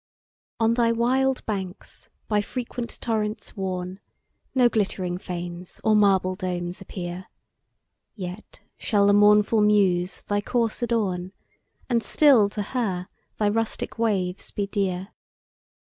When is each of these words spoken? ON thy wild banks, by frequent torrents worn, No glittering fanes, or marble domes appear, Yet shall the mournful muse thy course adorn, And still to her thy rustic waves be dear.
ON 0.59 0.73
thy 0.73 0.91
wild 0.91 1.45
banks, 1.45 2.09
by 2.27 2.41
frequent 2.41 2.99
torrents 3.01 3.55
worn, 3.55 3.99
No 4.55 4.67
glittering 4.67 5.19
fanes, 5.19 5.79
or 5.83 5.95
marble 5.95 6.33
domes 6.33 6.81
appear, 6.81 7.27
Yet 8.15 8.61
shall 8.79 9.05
the 9.05 9.13
mournful 9.13 9.61
muse 9.61 10.23
thy 10.23 10.41
course 10.41 10.81
adorn, 10.81 11.33
And 11.87 12.01
still 12.01 12.49
to 12.49 12.63
her 12.63 13.09
thy 13.37 13.49
rustic 13.49 13.99
waves 13.99 14.49
be 14.49 14.65
dear. 14.65 15.09